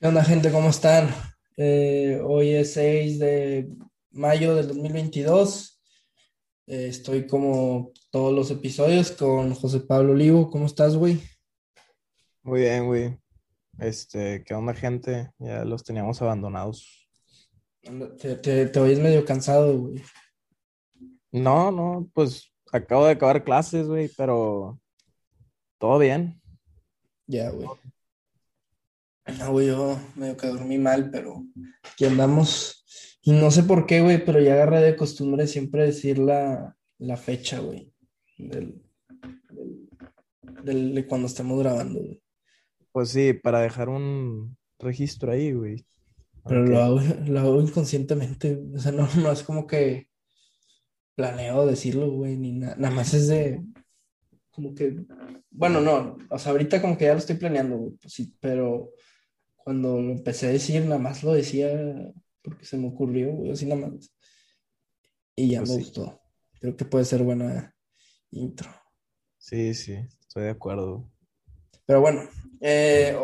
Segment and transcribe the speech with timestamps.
[0.00, 0.52] ¿Qué onda, gente?
[0.52, 1.08] ¿Cómo están?
[1.56, 3.68] Eh, hoy es 6 de
[4.12, 5.82] mayo del 2022.
[6.68, 10.50] Eh, estoy como todos los episodios con José Pablo Olivo.
[10.52, 11.20] ¿Cómo estás, güey?
[12.44, 13.18] Muy bien, güey.
[13.80, 15.32] Este, ¿qué onda, gente?
[15.40, 17.10] Ya los teníamos abandonados.
[18.20, 20.00] Te, te oyes medio cansado, güey.
[21.32, 24.78] No, no, pues acabo de acabar clases, güey, pero
[25.76, 26.40] todo bien.
[27.26, 27.66] Ya, güey.
[29.38, 31.44] No, güey, yo medio que dormí mal, pero
[31.92, 32.84] aquí andamos.
[33.22, 37.16] Y no sé por qué, güey, pero ya agarré de costumbre siempre decir la, la
[37.16, 37.92] fecha, güey,
[38.38, 38.80] del,
[39.50, 39.88] del-
[40.64, 42.22] del- de cuando estemos grabando, güey.
[42.92, 45.84] Pues sí, para dejar un registro ahí, güey.
[46.46, 48.58] Pero lo hago, lo hago inconscientemente.
[48.74, 50.08] O sea, no, no es como que
[51.14, 52.76] planeo decirlo, güey, ni nada.
[52.76, 53.62] Nada más es de,
[54.50, 55.04] como que,
[55.50, 58.90] bueno, no, o sea, ahorita como que ya lo estoy planeando, güey, pues sí, pero
[59.68, 61.68] cuando lo empecé a decir, nada más lo decía
[62.40, 64.10] porque se me ocurrió, güey, así nada más.
[65.36, 66.22] Y ya Pues me sí, gustó.
[66.58, 67.76] Creo que puede ser buena
[68.30, 68.70] intro.
[69.36, 71.12] sí, sí, estoy de acuerdo.
[71.84, 72.22] Pero bueno,
[72.62, 73.14] eh,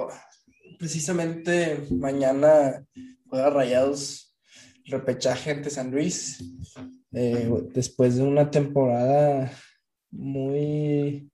[0.78, 2.84] precisamente mañana
[3.27, 4.36] juega Rayados
[4.84, 6.45] repechaje ante San Luis.
[7.14, 9.51] eh, después de una temporada
[10.11, 11.31] muy...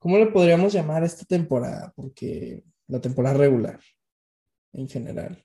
[0.00, 1.92] ¿Cómo le podríamos llamar esta temporada?
[1.94, 3.78] Porque la temporada regular,
[4.72, 5.44] en general.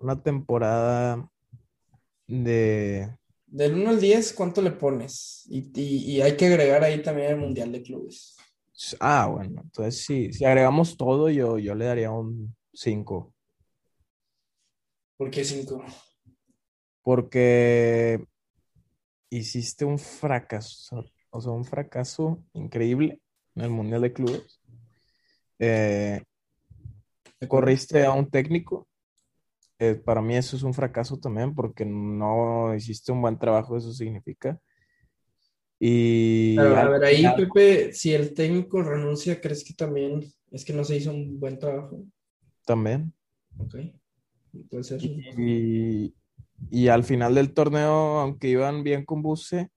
[0.00, 1.30] Una temporada
[2.26, 3.16] de...
[3.46, 5.44] Del 1 al 10, ¿cuánto le pones?
[5.50, 8.36] Y, y- y hay que agregar ahí también el Mundial de Clubes.
[8.98, 13.34] Ah, bueno, entonces sí, si agregamos todo, yo, yo le daría un 5,
[15.16, 15.84] ¿Por qué 5?
[17.02, 18.20] porque
[19.30, 23.20] hiciste un fracaso, o sea, un fracaso increíble
[23.54, 24.60] en el Mundial de Clubes.
[25.58, 26.22] Eh,
[27.48, 28.86] corriste a un técnico.
[29.78, 33.92] eh, para mí eso es un fracaso también porque no hiciste un buen trabajo, eso
[33.92, 34.58] significa.
[35.78, 40.74] Y Pero, a ver, ahí, Pepe, si el técnico renuncia, ¿crees que también es que
[40.74, 42.04] no se hizo un buen trabajo?
[42.66, 43.12] también.
[43.58, 43.74] Ok,
[44.82, 45.00] ser.
[45.38, 46.14] Y,
[46.70, 49.70] y al final del torneo, aunque iban bien con Buse,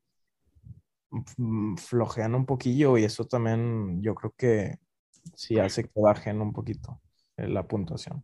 [1.38, 4.76] mm, flojean un poquillo y eso también yo creo que
[5.36, 7.03] sí hace que bajen un poquito
[7.38, 8.24] la puntuación.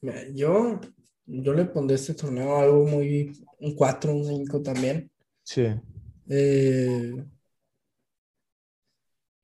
[0.00, 0.80] Mira, yo,
[1.26, 5.10] yo le pondré este torneo algo muy, un 4, un 5 también.
[5.42, 5.66] Sí,
[6.28, 7.12] Eh,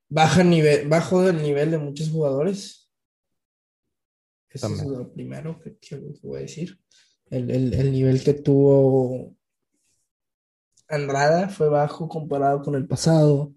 [0.09, 2.89] baja nivel, bajo del nivel de muchos jugadores.
[4.49, 6.77] Eso es lo primero que, que voy a decir.
[7.29, 9.35] El, el- el nivel que tuvo
[10.89, 13.53] Andrada fue bajo comparado con el pasado.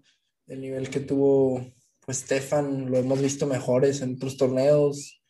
[0.47, 1.65] El nivel que tuvo
[2.05, 5.21] pues Stefan lo hemos visto mejores en otros torneos.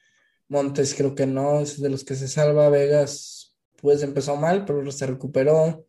[0.48, 2.70] Montes creo que no, es de los que se salva.
[2.70, 5.86] Vegas pues empezó mal, pero se recuperó.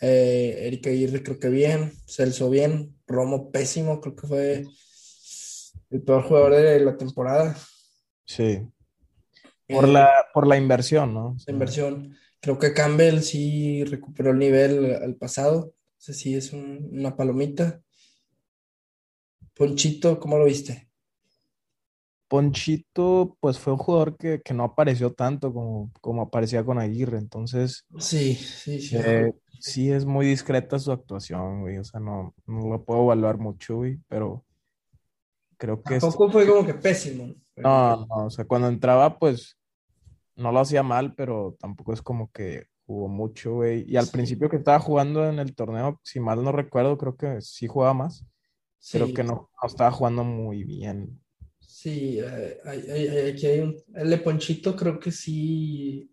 [0.00, 1.92] Eh, Eric Aguirre creo que bien.
[2.06, 2.96] Celso bien.
[3.06, 4.64] Romo pésimo, creo que fue
[5.90, 7.56] el peor jugador de la temporada.
[8.24, 8.60] Sí.
[9.68, 11.38] Por Eh, la, por la inversión, ¿no?
[11.38, 12.16] Sea, inversión.
[12.40, 15.74] Creo que Campbell sí recuperó el nivel al pasado.
[16.00, 17.82] Ese sí es un- una palomita.
[19.58, 20.88] Ponchito, ¿cómo lo viste?
[22.28, 27.16] Ponchito, pues fue un jugador que, que no apareció tanto como, como aparecía con Aguirre,
[27.18, 28.96] entonces Sí, sí, sí.
[28.96, 33.38] eh, sí es muy discreta su actuación, güey, o sea, no, no lo puedo evaluar
[33.38, 34.44] mucho, güey, pero
[35.56, 37.34] creo que esto, Tampoco fue como que pésimo.
[37.54, 39.56] pero- no, no, o sea, cuando entraba, pues
[40.36, 44.12] no lo hacía mal, pero tampoco es como que jugó mucho, güey, y al Sí.
[44.12, 47.94] principio que estaba jugando en el torneo, si mal no recuerdo, creo que sí jugaba
[47.94, 48.26] más,
[48.92, 51.20] pero Sí, que no, no estaba jugando muy bien.
[51.60, 53.76] sí, eh, hay- hay- hay- aquí hay un...
[53.94, 56.10] El de Ponchito creo que sí,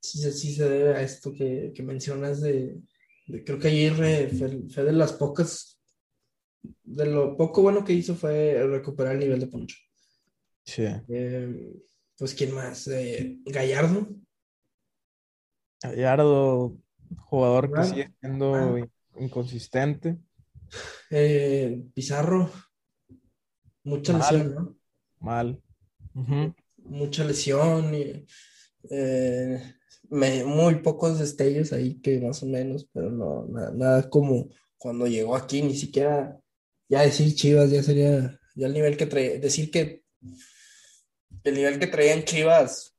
[0.00, 2.80] sí, se- sí se debe a esto que, que mencionas de,
[3.26, 5.80] de- Creo que Aguirre fue, fue de las pocas...
[6.84, 9.76] De lo poco bueno que hizo fue recuperar el nivel de Poncho.
[10.64, 10.84] Sí.
[11.08, 11.72] Eh,
[12.16, 12.86] pues, ¿quién más?
[12.86, 14.08] Eh, Gallardo.
[15.82, 16.76] Gallardo,
[17.16, 20.18] jugador que sigue siendo in- inconsistente.
[21.10, 22.50] Eh, Pizarro.
[23.84, 24.20] Mucha Mal.
[24.20, 24.78] lesión, ¿no?
[25.20, 25.62] Mal.
[26.78, 27.94] Mucha lesión.
[27.94, 28.26] y,
[28.90, 29.62] eh,
[30.10, 35.06] me- muy pocos destellos ahí que más o menos, pero no, na- nada, como cuando
[35.06, 36.38] llegó aquí, ni siquiera
[36.88, 40.02] ya decir Chivas ya sería ya el nivel que traía, decir que
[41.44, 42.94] el nivel que traían Chivas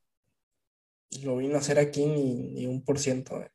[1.24, 3.42] lo vino a hacer aquí ni, ni un por ciento.
[3.42, 3.52] eh.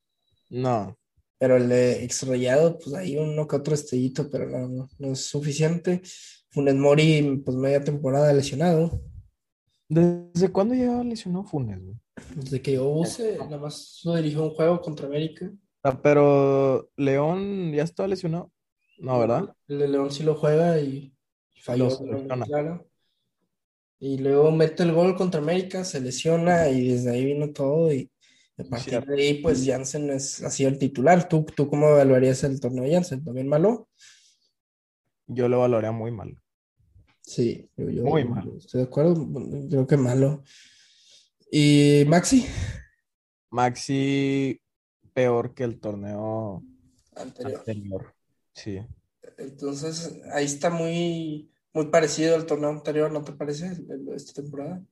[0.50, 0.96] No,
[1.38, 6.02] Pero el de Exrayado, pues ahí uno que otro estellito, pero no, no, es suficiente.
[6.50, 9.00] Funes Mori, pues media temporada lesionado.
[9.88, 11.96] ¿Desde cuándo lleva lesionado Funes, güey?
[12.34, 15.50] Desde que yo use, nada más lo dirigió un juego contra América.
[15.82, 18.50] Ah, pero León ya está lesionado.
[18.98, 19.54] No, ¿verdad?
[19.68, 21.14] El de León sí lo juega y
[21.62, 21.88] falló,
[22.46, 22.86] claro.
[24.00, 27.92] Y luego mete el gol contra América, se lesiona y desde ahí vino todo.
[27.92, 28.10] Y
[28.58, 29.12] a partir Cierto.
[29.12, 31.28] de ahí, pues Jansen es, ha sido el titular.
[31.28, 33.24] ¿Tú, ¿Tú cómo evaluarías el torneo de Jansen?
[33.24, 33.88] ¿También malo?
[35.26, 36.36] Yo lo valoraría muy mal.
[37.22, 38.50] Sí, yo, yo- Muy mal.
[38.56, 39.28] Estoy de acuerdo,
[39.68, 40.42] creo que malo.
[41.50, 42.46] ¿Y Maxi?
[43.50, 44.60] Maxi
[45.14, 46.62] peor que el torneo
[47.16, 47.58] Anterior.
[47.58, 48.14] anterior.
[48.54, 48.80] Sí.
[49.38, 53.72] Entonces, ahí está muy, muy parecido al torneo anterior, ¿no te parece?
[54.14, 54.82] Esta temporada.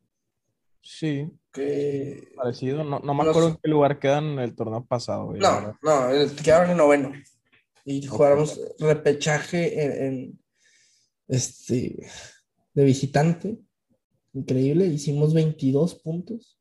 [0.83, 2.29] Sí, Que...
[2.37, 2.85] parecido.
[2.85, 5.75] No, no me acuerdo en qué lugar quedan en el torneo pasado, güey, No, verdad.
[5.83, 7.13] no, quedaron en noveno.
[7.85, 10.41] Y jugamos repechaje en, en,
[11.29, 12.07] este
[12.75, 13.59] de visitante.
[14.33, 14.87] Increíble.
[14.87, 16.59] Hicimos 22 puntos.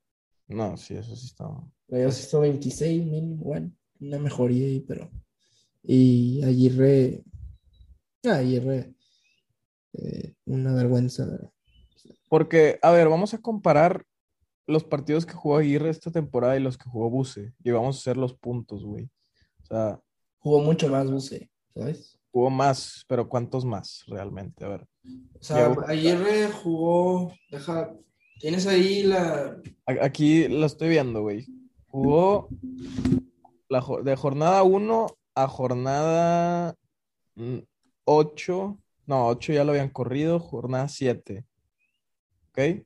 [0.47, 1.45] No, sí, eso sí está.
[1.89, 3.43] Ellos hizo 26 mínimo.
[3.43, 5.11] Bueno, una mejoría ahí, pero.
[5.83, 7.23] Y Aguirre.
[8.23, 8.93] Aguirre.
[9.93, 11.27] eh, una vergüenza.
[12.29, 14.03] Porque, a ver, vamos a comparar
[14.67, 17.53] los partidos que jugó Aguirre esta temporada y los que jugó Buse.
[17.63, 19.09] Y vamos a hacer los puntos, güey.
[19.63, 19.99] O sea,
[20.39, 22.19] Jugó mucho más, Buse, ¿sabes?
[22.35, 24.65] jugó más, pero ¿cuántos más realmente?
[24.65, 24.85] A ver.
[25.39, 27.31] O sea, Aguirre jugó.
[27.49, 27.95] Deja.
[28.41, 29.55] Tienes ahí la.
[30.01, 31.47] Aquí lo estoy viendo, güey.
[31.87, 32.49] Jugó
[33.69, 36.75] la, de jornada 1 a jornada
[38.03, 38.77] 8.
[39.05, 40.41] No, 8 ya lo habían corrido.
[40.41, 41.45] Jornada 7.
[42.55, 42.85] ¿Ok?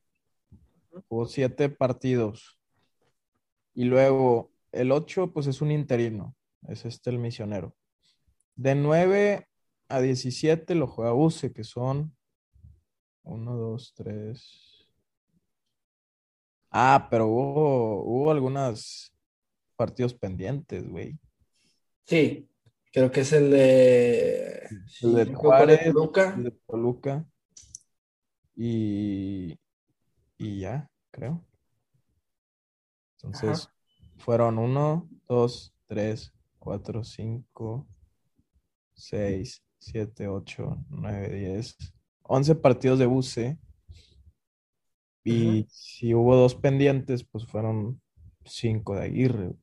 [1.08, 2.58] Jugó 7 partidos.
[3.72, 6.34] Y luego el 8, pues es un interino.
[6.68, 7.76] Es este el misionero.
[8.56, 9.46] De 9
[9.88, 12.16] a 17 lo juega Buse, que son
[13.22, 14.88] 1, 2, 3.
[16.72, 19.14] Ah, pero hubo, hubo algunos
[19.76, 21.18] partidos pendientes, güey.
[22.06, 22.48] Sí,
[22.92, 24.68] creo que es el de.
[25.02, 27.24] El de Juárez, el de Toluca.
[28.56, 29.58] Y,
[30.38, 31.44] y ya, creo.
[33.22, 33.68] Entonces,
[34.18, 37.86] fueron 1, 2, 3, 4, 5,
[38.94, 41.76] 6, 7, 8, 9, 10,
[42.22, 43.58] 11 partidos de buce.
[45.22, 48.00] Y si hubo dos pendientes, pues fueron
[48.44, 49.54] 5 de Aguirre.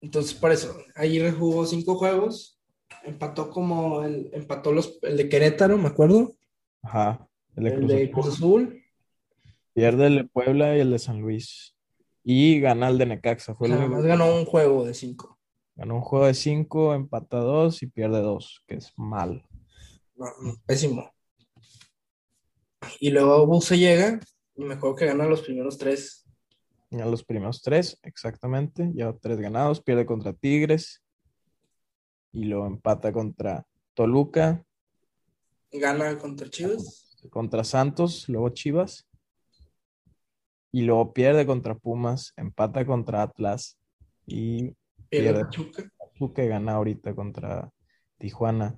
[0.00, 2.60] Entonces, por eso, Aguirre jugó cinco juegos,
[3.02, 6.36] empató como el, empató los, el de Querétaro, me acuerdo,
[6.82, 7.28] Ajá.
[7.56, 8.10] El de el Cruz de Azul.
[8.12, 8.84] Cruz Azul,
[9.72, 11.76] Pierde el de Puebla y el de San Luis.
[12.24, 13.54] Y gana el de Necaxa.
[13.54, 15.38] Fue o sea, el nada único más que ganó un juego de cinco.
[15.76, 19.46] ganó un juego de 5, empata 2 y pierde 2, que es mal.
[20.16, 20.26] No,
[20.66, 21.12] pésimo.
[23.00, 24.20] Y luego Buse llega,
[24.56, 26.26] y me acuerdo que gana los primeros tres.
[26.90, 28.90] A los primeros tres, exactamente.
[28.94, 31.04] Lleva tres ganados, pierde contra Tigres.
[32.32, 34.64] Y luego empata contra Toluca,
[35.72, 39.04] Gana contra Chivas, contra Santos, luego Chivas.
[40.70, 43.78] Y luego pierde contra Pumas, empata contra Atlas.
[44.26, 44.74] Y
[45.08, 45.44] pierde Pierde.
[45.44, 45.90] Pachuca.
[45.98, 47.70] Pachuca gana ahorita contra
[48.18, 48.76] Tijuana.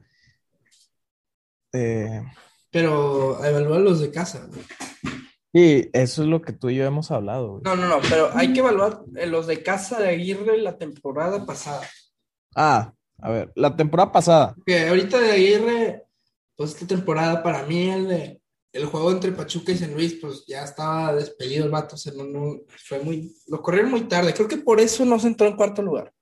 [1.73, 2.23] Eh,
[2.71, 4.47] Pero evalúa los de casa.
[4.47, 4.61] güey.
[5.53, 7.63] y eso es lo que tú y yo hemos hablado, güey.
[7.65, 11.45] No, no, no, pero hay que evaluar eh, los de casa de Aguirre la temporada
[11.45, 11.83] pasada.
[12.55, 14.55] Ah, a ver, la temporada pasada.
[14.65, 16.05] Que ahorita de Aguirre,
[16.61, 21.15] pues esta temporada para mí el, juego entre Pachuca y San Luis, pues ya estaba
[21.15, 24.59] despedido el vato, o sea, no, no, fue muy, lo corrieron muy tarde, creo que
[24.59, 26.13] por eso no se entró en cuarto lugar.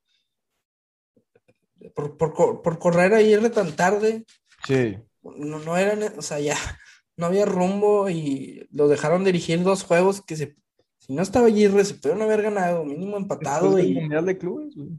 [1.92, 4.24] Por, por, por correr a Aguirre tan tarde,
[4.64, 4.96] Sí.
[5.24, 6.54] no, no eran, o sea, ya
[7.16, 10.54] no había rumbo y lo dejaron dirigir dos juegos que se,
[10.98, 13.94] si no estaba Aguirre, se pudieron haber ganado, mínimo empatado Después y...
[13.94, 14.90] Mundial de Clubes, güey.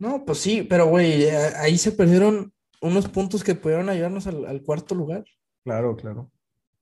[0.00, 4.62] No, pues sí, pero güey, ahí se perdieron unos puntos que pudieron ayudarnos al, al
[4.62, 5.24] cuarto lugar.
[5.64, 6.30] Claro, claro.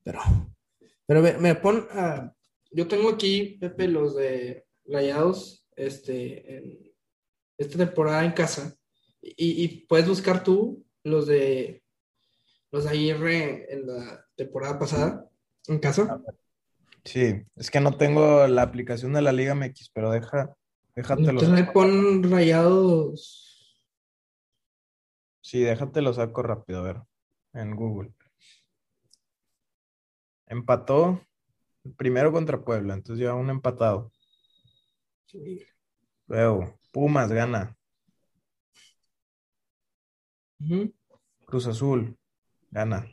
[0.04, 0.20] Pero,
[1.06, 2.32] pero me, me pon a-
[2.70, 6.92] yo tengo aquí, Pepe, los de Rayados, este, en
[7.56, 8.74] esta temporada en casa.
[9.20, 11.82] Y, y puedes buscar tú los de
[12.70, 15.26] los de Aguirre en la temporada pasada
[15.66, 16.22] en casa.
[17.04, 20.54] Sí, es que no tengo la aplicación de la Liga MX, pero deja,
[20.94, 21.30] déjatelo.
[21.30, 23.57] Entonces me pon Rayados.
[25.48, 27.02] Sí, déjatelo saco rápido, a ver,
[27.54, 28.12] en Google.
[30.44, 31.22] Empató
[31.96, 34.12] primero contra Puebla, entonces lleva un empatado.
[36.26, 37.74] Luego Pumas gana.
[41.46, 42.14] Cruz Azul
[42.70, 43.06] gana.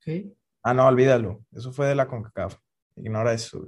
[0.00, 1.46] ok, Ah, no, olvídalo.
[1.52, 2.58] Eso fue de la CONCACAF.
[2.96, 3.64] Ignora eso.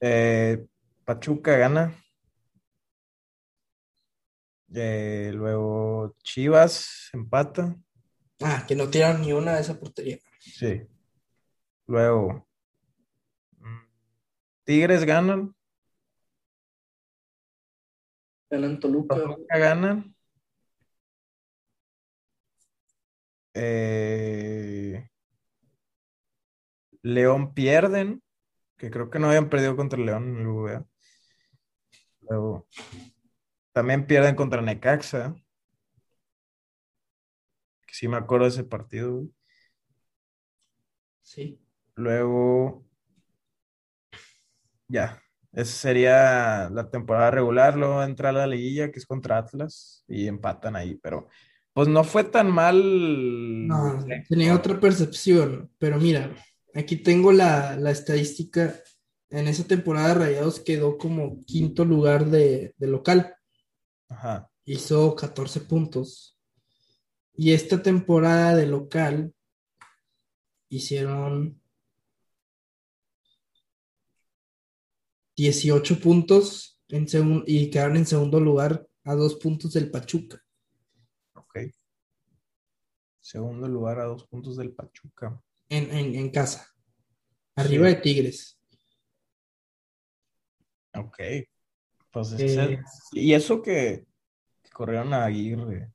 [0.00, 0.66] Eh,
[1.04, 1.94] Pachuca gana.
[4.74, 7.74] Eh, luego Chivas empata.
[8.40, 10.18] Ah, que no tiraron ni una de esa portería.
[10.40, 10.82] Sí.
[11.86, 12.46] Luego
[13.58, 13.86] mm,
[14.64, 15.54] Tigres ganan.
[18.50, 19.16] Ganan Toluca.
[19.16, 20.14] Toluca ganan.
[23.54, 25.08] Eh,
[27.02, 28.22] León pierden.
[28.76, 30.84] Que creo que no habían perdido contra León en el.
[32.20, 32.68] Luego
[33.78, 35.36] también pierden contra Necaxa.
[37.86, 39.12] Que sí me acuerdo de ese partido.
[39.18, 39.30] güey.
[41.22, 41.60] Sí.
[41.94, 42.84] Luego,
[44.88, 47.76] ya, esa sería la temporada regular.
[47.76, 51.28] Luego entra la liguilla, que es contra Atlas, y empatan ahí, pero
[51.72, 53.68] pues no fue tan mal.
[53.68, 56.34] No, tenía otra percepción, pero mira,
[56.74, 58.74] aquí tengo la, la estadística.
[59.30, 63.37] En esa temporada Rayados quedó como quinto lugar de, de local,
[64.08, 66.38] Ajá, hizo 14 puntos.
[67.34, 69.32] Y esta temporada de local
[70.70, 71.60] hicieron
[75.36, 77.06] 18 puntos en
[77.46, 80.42] y quedaron en segundo lugar a dos puntos del Pachuca.
[81.34, 81.58] ok.
[83.20, 85.40] Segundo lugar a dos puntos del Pachuca.
[85.70, 86.66] en, en- en casa,
[87.54, 87.94] arriba Sí.
[87.94, 88.58] de Tigres.
[90.94, 91.18] Ok.
[92.10, 92.80] Pues Eh,
[93.12, 94.06] y eso que,
[94.62, 95.92] que corrieron a Aguirre.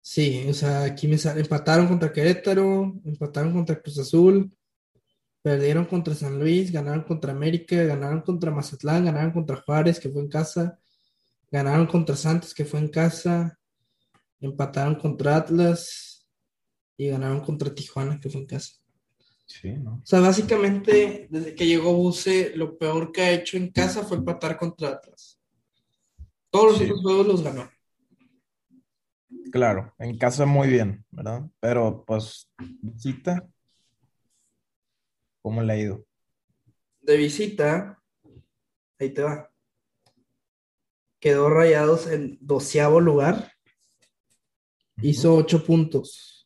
[0.00, 4.52] Sí, o sea, aquí me sale, empataron contra Querétaro, empataron contra Cruz Azul,
[5.42, 10.22] perdieron contra San Luis, ganaron contra América, ganaron contra Mazatlán, ganaron contra Juárez, que fue
[10.22, 10.78] en casa,
[11.50, 13.58] ganaron contra Santos, que fue en casa,
[14.40, 16.28] empataron contra Atlas
[16.96, 18.81] y ganaron contra Tijuana, que fue en casa.
[19.46, 20.00] Sí, ¿no?
[20.02, 24.16] O sea, básicamente, desde que llegó Buse, lo peor que ha hecho en casa fue
[24.16, 25.38] empatar contra Atlas.
[26.50, 26.84] Todos los Sí.
[26.84, 27.68] otros juegos los ganó.
[29.50, 31.42] Claro, en casa muy bien, ¿verdad?
[31.60, 33.46] Pero pues visita,
[35.42, 36.06] ¿cómo le ha ido?
[37.02, 38.00] de visita,
[39.00, 39.50] ahí te va.
[41.18, 43.52] Quedó rayados en doceavo lugar,
[45.02, 46.41] hizo ocho puntos.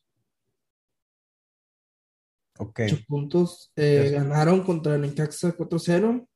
[2.59, 3.73] Ok, puntos.
[3.77, 6.27] eh, ganaron contra el Necaxa 4-0.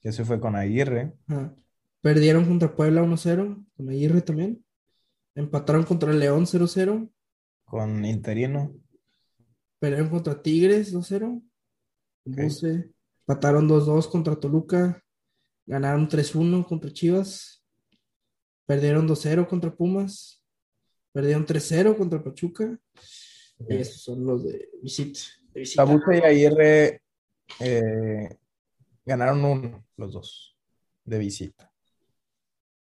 [0.00, 1.14] que se fue con Aguirre.
[1.26, 1.54] ajá.
[2.00, 4.64] Perdieron contra Puebla 1-0, con Aguirre también.
[5.34, 7.10] Empataron contra el León 0-0.
[7.64, 8.72] con Interino.
[9.80, 11.42] Perdieron contra Tigres 2-0.
[12.26, 12.36] Ok.
[12.36, 12.90] Buse.
[13.26, 15.02] Empataron 2-2 contra Toluca.
[15.66, 17.64] Ganaron 3-1 contra Chivas.
[18.66, 20.44] Perdieron 2-0 contra Pumas.
[21.12, 22.78] Perdieron 3-0 contra Pachuca.
[23.68, 25.18] Y esos son los de visita.
[25.56, 25.86] De visita.
[25.86, 27.02] Tabuca y Aguirre
[27.60, 28.28] eh,
[29.06, 30.54] ganaron uno, los dos,
[31.02, 31.72] de visita.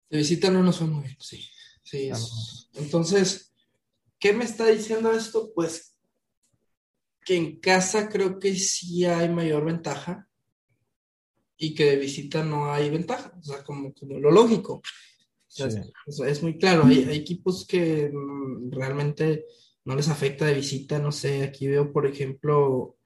[0.09, 1.47] De visita no nos fue muy bien, sí.
[1.83, 3.53] Sí, Ah, es- Entonces,
[4.19, 5.53] ¿qué me está diciendo esto?
[5.55, 5.99] Pues
[7.27, 10.27] que en casa creo que sí hay mayor ventaja
[11.59, 13.35] y que de visita no hay ventaja.
[13.39, 14.77] O sea, como, como lo lógico.
[14.77, 14.83] O
[15.47, 15.93] sea, Sí.
[16.27, 16.87] es, muy claro.
[16.87, 19.45] Hay, hay equipos que mm, realmente
[19.85, 20.99] no les afecta de visita.
[20.99, 22.97] No sé, aquí veo, por ejemplo,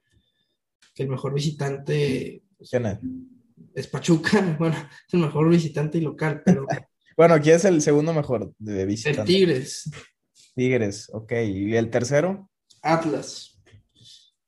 [0.93, 3.87] que el mejor visitante pues, ¿Quién es?
[3.87, 4.55] Pachuca.
[4.59, 6.65] Bueno, es el mejor visitante y local, pero
[7.17, 9.23] Bueno, aquí es el segundo mejor de el visita.
[9.23, 9.89] Tigres,
[10.55, 11.31] Tigres, ok.
[11.45, 12.49] ¿Y el tercero?
[12.83, 13.59] Atlas.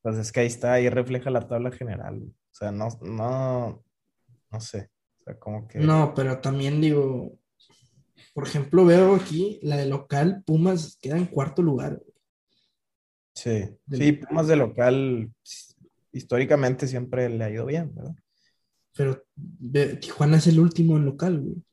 [0.01, 2.21] Pues es que ahí está, ahí refleja la tabla general.
[2.21, 3.83] O sea, no, no,
[4.51, 4.89] no sé.
[5.19, 5.79] O sea, como que.
[5.79, 7.39] No, pero también digo,
[8.33, 11.99] por ejemplo, veo aquí la de local, Pumas queda en cuarto lugar.
[13.41, 14.11] Sí, sí.
[14.13, 15.31] Pumas de local
[16.11, 18.15] históricamente siempre le ha ido bien, ¿verdad?
[18.95, 19.23] Pero
[20.01, 21.63] Tijuana es el último en local, güey.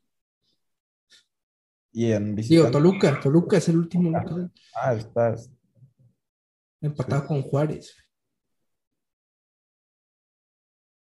[1.91, 2.71] Y en Digo, visitante.
[2.71, 5.35] Toluca, Toluca es el último local, Ah, está.
[6.79, 7.95] empatado con Juárez.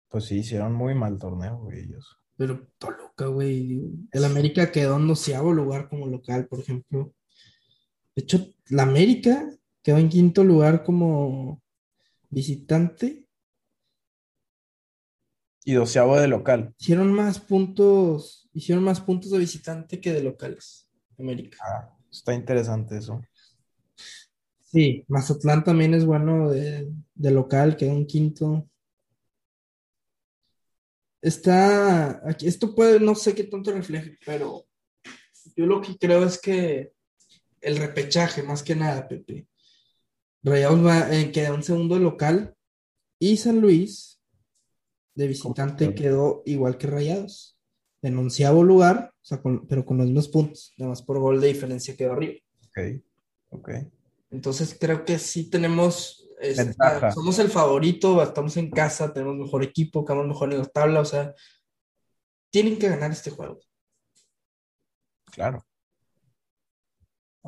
[0.09, 2.17] Pues sí, hicieron muy mal torneo, güey, ellos.
[2.37, 7.13] Pero Toluca, güey, digo, el América quedó en doceavo lugar como local, por ejemplo.
[8.15, 9.47] De hecho, la América
[9.87, 11.63] quedó en quinto lugar como
[12.29, 13.25] visitante.
[15.63, 16.75] Y doceavo de local.
[16.77, 21.57] Hicieron más puntos, hicieron más puntos de visitante que de locales, América.
[21.61, 23.21] Ah, está interesante eso.
[24.59, 28.69] Sí, Mazatlán también es bueno de, de local, quedó en quinto.
[31.21, 34.67] está aquí, esto puede, no sé qué tanto refleje, pero
[35.55, 36.91] yo lo que creo es que
[37.61, 39.47] el repechaje, más que nada, Pepe.
[40.47, 42.55] Rayados va, eh, queda un segundo local
[43.19, 44.21] y San Luis
[45.15, 47.57] de visitante quedó igual que Rayados.
[48.03, 51.41] En onceavo lugar, o sea, con- pero con los mismos puntos, nada más por gol
[51.41, 52.35] de diferencia quedó arriba.
[52.67, 52.79] Ok,
[53.49, 53.69] ok.
[54.29, 57.11] Entonces creo que sí tenemos, esta- Ventaja.
[57.11, 61.05] somos el favorito, estamos en casa, tenemos mejor equipo, quedamos mejor en la tabla, o
[61.05, 61.33] sea,
[62.51, 63.59] tienen que ganar este juego.
[65.31, 65.65] Claro.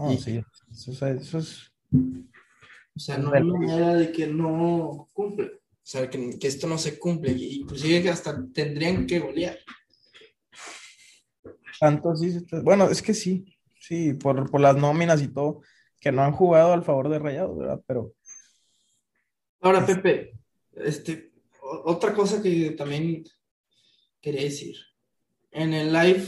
[0.09, 0.41] Y- sí,
[0.71, 1.71] eso, es- eso es
[2.99, 5.45] O sea, no hay manera de que no cumple.
[5.45, 7.31] O sea, que, que esto no se cumple.
[7.31, 9.57] y Inclusive que hasta tendrían que golear.
[11.79, 13.45] tanto está- Bueno, es que sí,
[13.79, 15.61] sí, por, por las nóminas y todo,
[15.97, 17.81] que no han jugado al favor de Rayados, ¿verdad?
[17.87, 18.13] Pero
[19.61, 20.33] Ahora, Pepe,
[20.73, 23.23] este, otra cosa que también
[24.19, 24.75] quería decir.
[25.51, 26.27] En el live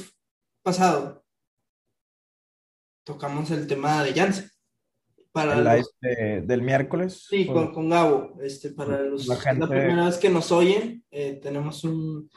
[0.62, 1.26] pasado
[3.04, 4.51] tocamos el tema de Janssen.
[5.32, 7.26] Para el los- live de- del miércoles.
[7.30, 8.38] Sí, pues, con, con Gabo.
[8.42, 12.30] Este, para los, La gente- la primera vez que nos oyen, eh, tenemos un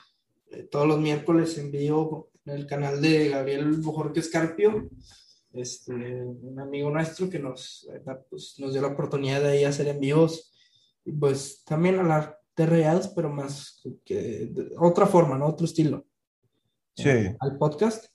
[0.51, 4.89] eh, todos los miércoles en vivo en el canal de Gabriel Bojorque Escarpio,
[5.53, 9.89] este, un amigo nuestro que nos, eh, pues, nos dio la oportunidad de ahí hacer
[9.89, 10.53] en vivos
[11.05, 15.47] y pues también hablar de Rayados, pero más que de otra forma, ¿no?
[15.47, 16.07] Otro estilo
[16.97, 17.11] Sí,
[17.41, 18.07] al podcast.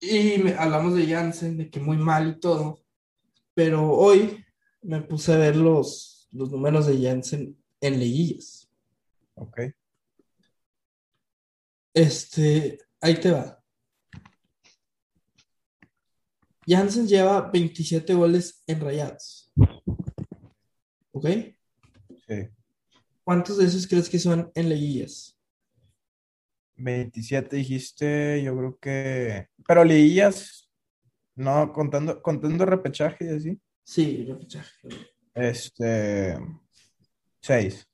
[0.00, 2.80] Y hablamos de Janssen, de que muy mal y todo.
[3.62, 4.42] Pero hoy
[4.80, 8.72] me puse a ver los, los números de Janssen en liguillas.
[9.34, 9.60] ok.
[11.92, 13.62] Este, ahí te va.
[16.66, 19.52] Janssen lleva 27 goles en rayados.
[21.12, 21.26] ¿Ok?
[22.26, 22.48] Sí.
[23.22, 25.38] ¿Cuántos de esos crees que son en liguillas?
[26.76, 29.48] 27 dijiste, yo creo que.
[29.68, 30.69] Pero liguillas,
[31.40, 33.60] no, contando, contando repechaje y así.
[33.82, 34.88] Sí, repechaje.
[35.34, 36.38] Este.
[37.42, 37.86] 6.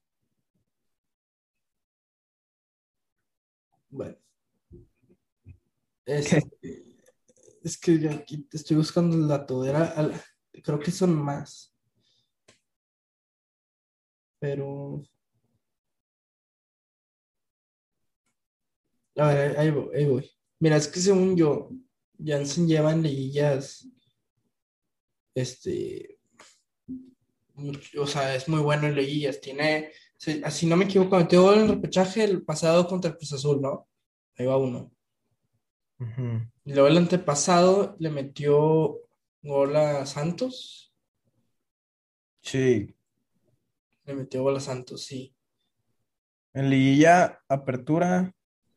[3.89, 4.17] Bueno.
[6.05, 6.33] Es,
[7.63, 9.65] es que yo aquí te estoy buscando el dato.
[9.65, 10.21] Era, al-
[10.63, 11.73] creo que son más.
[14.39, 15.03] Pero.
[19.17, 20.31] A ver, ahí voy, ahí voy.
[20.61, 21.71] Mira, es que según yo,
[22.25, 23.89] Janssen lleva en liguillas.
[25.35, 26.19] Este.
[27.55, 29.41] mucho- o sea, es muy bueno en liguillas.
[29.41, 29.91] Tiene.
[30.19, 33.61] si- no me equivoco, metió gol en el repechaje el pasado contra el Cruz Azul,
[33.61, 33.89] ¿no?
[34.37, 34.93] Ahí va uno.
[36.65, 38.99] Y luego el antepasado le metió
[39.43, 40.95] gol a Santos.
[42.43, 42.95] Sí.
[44.05, 45.35] Le metió gol a Santos, sí.
[46.53, 48.35] En liguilla, apertura,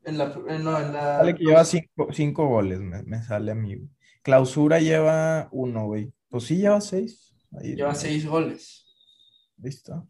[0.09, 3.75] En la, no, en la- sale que lleva 5 goles, me, me sale a mí.
[3.75, 3.89] güey.
[4.23, 6.11] Clausura lleva 1, güey.
[6.29, 7.33] Pues sí, lleva 6.
[7.51, 8.85] Ahí, lleva seis goles.
[9.57, 10.07] Listo.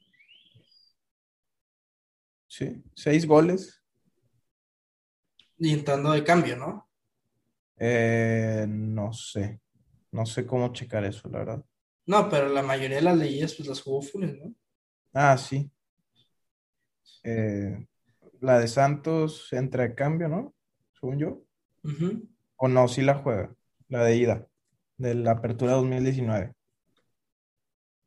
[2.48, 3.82] Sí, 6 goles.
[5.58, 6.90] Y entrando de cambio, ¿no?
[7.78, 9.60] Eh, no sé.
[10.12, 11.66] No sé cómo checar eso, la verdad.
[12.06, 14.54] No, pero la mayoría de las liguillas pues las jugó Funes, ¿no?
[15.14, 15.70] Ah, sí.
[17.24, 17.86] Eh,
[18.42, 20.54] la de Santos entra de cambio, ¿no?
[21.00, 21.42] Según yo.
[21.84, 22.28] Ujú.
[22.58, 23.54] O no, sí la juega.
[23.88, 24.48] La de ida.
[24.98, 26.54] De la apertura 2019.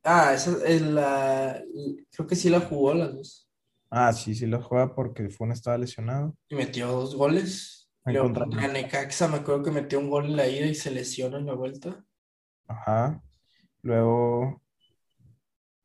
[0.05, 1.62] Ah, esa es la.
[2.11, 3.49] Creo que sí la jugó las dos.
[3.90, 6.35] Ah, sí, sí la juega porque Funes estaba lesionado.
[6.49, 7.90] Y metió dos goles.
[8.05, 11.37] Luego contra- Necaxa me acuerdo que metió un gol en la ida y se lesionó
[11.38, 12.05] en la vuelta.
[12.66, 13.23] Ajá.
[13.83, 14.61] Luego,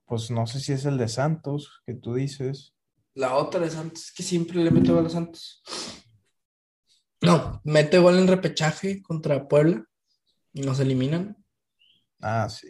[0.05, 2.73] pues no sé si es el de Santos, que tú dices.
[3.17, 5.63] La otra de Santos, que siempre le mete gol a Santos.
[7.21, 9.83] No, mete gol en repechaje contra Puebla
[10.53, 11.35] y nos eliminan.
[12.21, 12.67] Ah, sí.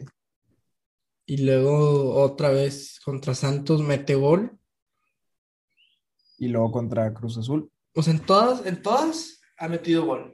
[1.26, 4.58] Y luego otra vez contra Santos mete gol.
[6.38, 7.70] Y luego contra Cruz Azul.
[7.94, 10.32] Sea, en todas, en todas ha metido gol.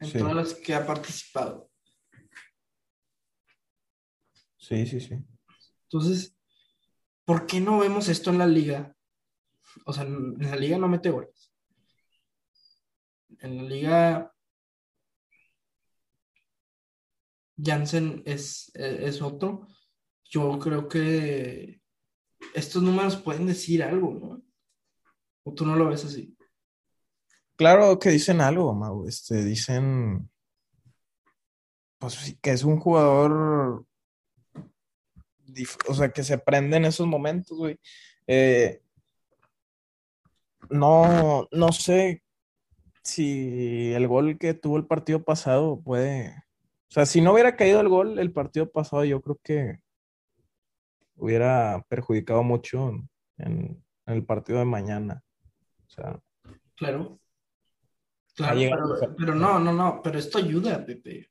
[0.00, 0.18] En Sí.
[0.18, 1.70] todas las que ha participado.
[4.58, 5.16] Sí, sí, sí.
[5.84, 6.36] Entonces,
[7.28, 8.96] ¿por qué no vemos esto en la liga?
[9.84, 11.52] O sea, en la liga no mete goles.
[13.40, 14.34] En la liga
[17.62, 19.68] Jansen es, es otro.
[20.24, 21.82] Yo creo que
[22.54, 24.42] estos números pueden decir algo, ¿no?
[25.42, 26.34] ¿O tú no lo ves así?
[27.56, 29.06] Claro que dicen algo, Mau.
[29.06, 30.30] Este, dicen,
[31.98, 33.84] pues sí, que es un jugador,
[35.88, 37.78] o sea, que se prende en esos momentos, güey.
[38.26, 38.82] Eh,
[40.70, 42.22] no, no sé
[43.02, 46.30] si el gol que tuvo el partido pasado puede.
[46.90, 49.78] O sea, si no hubiera caído el gol el partido pasado, yo creo que
[51.16, 55.22] hubiera perjudicado mucho en, en el partido de mañana.
[55.86, 56.20] O sea,
[56.78, 57.20] Claro.
[58.36, 58.60] Claro,
[59.00, 61.28] pero, pero no, no, no, pero esto ayuda, Pepe.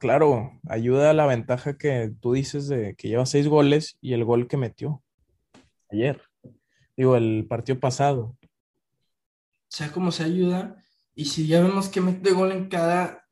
[0.00, 4.24] Claro, ayuda a la ventaja que tú dices de que lleva seis goles y el
[4.24, 5.02] gol que metió
[5.90, 6.22] ayer.
[6.96, 8.36] Digo, el partido pasado.
[9.68, 10.82] Sea como se ayuda,
[11.14, 13.28] y si ya vemos que mete gol en cada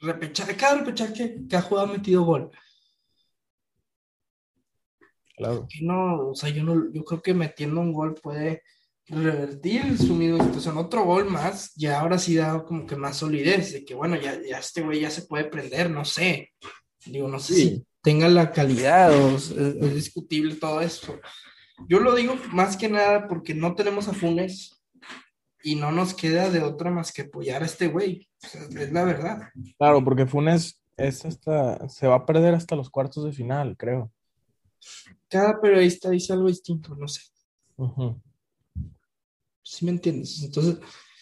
[0.00, 2.50] repechaje, cada repechaje que, ha jugado ha metido gol.
[5.36, 5.66] Claro.
[5.82, 8.62] No, o sea, yo no, yo creo que metiendo un gol puede
[9.10, 10.78] revertir su misma situación.
[10.78, 14.40] Otro gol más, ya ahora sí da como que más solidez, de que bueno, ya,
[14.42, 16.50] ya este güey ya se puede prender, no sé.
[17.06, 17.60] Digo, no sé Sí.
[17.68, 21.18] si tenga la calidad o es, es discutible todo esto.
[21.88, 24.82] Yo lo digo más que nada porque no tenemos a Funes
[25.62, 28.28] y no nos queda de otra más que apoyar a este güey.
[28.42, 29.40] O sea, es la verdad.
[29.78, 34.12] Claro, porque Funes es hasta, se va a perder hasta los cuartos de final, creo.
[35.28, 37.22] Cada periodista dice algo distinto, no sé.
[37.76, 38.20] Ujú.
[39.70, 40.42] ¿Sí me entiendes?
[40.42, 40.78] Entonces,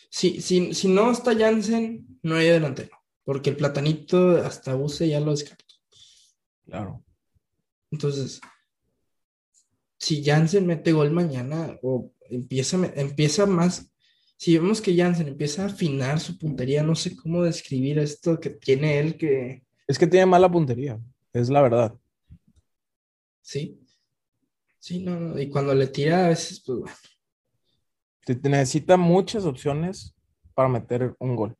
[0.09, 2.97] si, si, si no está Jansen, no hay delantero.
[3.23, 5.75] Porque el platanito hasta Buse ya lo descartó.
[6.65, 7.05] Claro.
[7.91, 8.41] Entonces,
[9.99, 13.93] si Jansen mete gol mañana o empieza, empieza más,
[14.39, 18.49] si vemos que Jansen empieza a afinar su puntería, no sé cómo describir esto que
[18.49, 20.99] tiene él que, Es que tiene mala puntería,
[21.35, 21.95] es la verdad.
[23.43, 23.79] sí,
[24.79, 26.97] sí, no, no, y cuando le tira a veces, pues bueno,
[28.37, 30.15] Te- necesita muchas opciones
[30.55, 31.57] para meter un gol.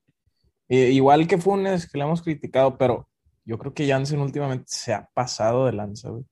[0.69, 3.09] Eh, igual que Funes, que le hemos criticado, pero
[3.45, 6.25] yo creo que Jansen últimamente se ha pasado de lanza, güey.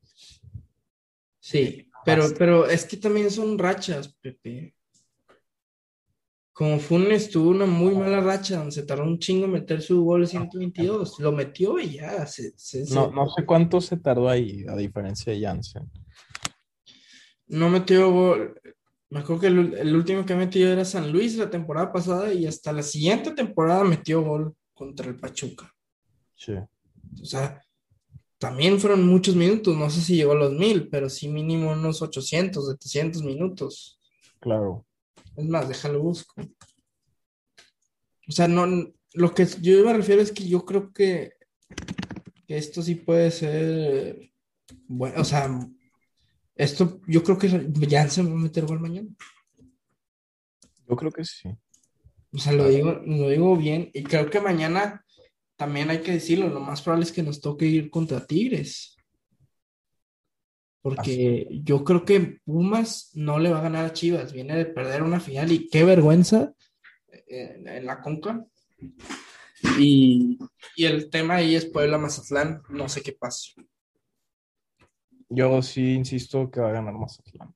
[1.40, 2.38] sí, pero, Basta.
[2.38, 4.74] pero es que también son rachas, Pepe.
[6.52, 10.02] Como Funes tuvo una muy mala racha donde se tardó un chingo en meter su
[10.04, 14.28] gol 122, lo metió y ya, se, se- se- No, no sé cuánto se tardó
[14.28, 15.90] ahí, a diferencia de Jansen.
[17.48, 18.60] no metió gol.
[19.10, 22.46] Me acuerdo que el, el último que metió era San Luis la temporada pasada y
[22.46, 25.72] hasta la siguiente temporada metió gol contra el Pachuca.
[26.34, 26.54] Sí.
[27.22, 27.62] O sea,
[28.38, 32.02] también fueron muchos minutos, no sé si llegó a los mil, pero sí mínimo unos
[32.02, 33.98] 800, 700 minutos.
[34.40, 34.84] Claro.
[35.36, 36.34] Es más, déjalo busco.
[38.28, 38.66] O sea, no,
[39.14, 41.32] lo que yo me refiero es que yo creo que,
[42.46, 44.32] que esto sí puede ser,
[44.86, 45.48] bueno, o sea,
[46.56, 49.08] esto yo creo que Jansen va a meter gol mañana.
[50.88, 51.50] Yo creo que sí.
[52.32, 53.90] O sea, lo digo, lo digo bien.
[53.92, 55.04] Y creo que mañana
[55.56, 56.48] también hay que decirlo.
[56.48, 58.96] Lo más probable es que nos toque ir contra Tigres.
[60.80, 64.32] Porque yo creo que Pumas no le va a ganar a Chivas.
[64.32, 66.54] Viene de perder una final y qué vergüenza
[67.26, 68.46] en, en la Conca.
[69.78, 70.38] Y,
[70.76, 72.62] y el tema ahí es Puebla Mazatlán.
[72.68, 73.52] No sé qué pasa.
[75.28, 77.54] Yo sí insisto que va a ganar Mazatlán.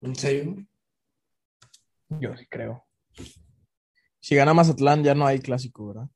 [0.00, 0.56] ¿En serio?
[2.20, 2.84] Yo sí creo.
[4.20, 6.08] Si gana Mazatlán ya no hay clásico, ¿verdad?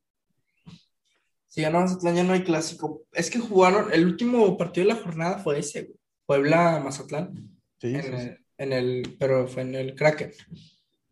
[1.48, 3.02] Si gana Mazatlán ya no hay clásico.
[3.12, 5.98] Es que jugaron, el último partido de la jornada fue ese, güey.
[6.26, 7.58] Puebla Mazatlán.
[7.80, 8.14] Sí, en, sí, sí.
[8.14, 10.32] el, en el- pero fue en el Kraken.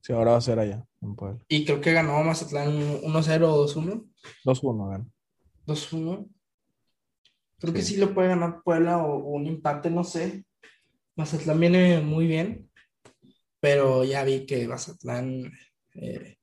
[0.02, 1.44] Sí, ahora va a ser allá, en Puebla.
[1.48, 2.70] Y creo que ganó Mazatlán
[3.02, 4.08] 1-0 o 2-1.
[4.44, 5.12] 2-1 gan.
[5.66, 6.28] 2-1.
[7.60, 7.96] Creo que Sí.
[7.96, 10.44] lo puede ganar Puebla o, o un empate, no sé.
[11.16, 12.70] Mazatlán viene muy bien,
[13.60, 15.52] pero ya vi que Mazatlán
[15.94, 16.38] eh,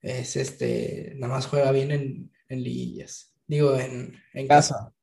[0.00, 3.34] es este, nada más juega bien en, en liguillas.
[3.46, 4.94] Digo, en, en Casa.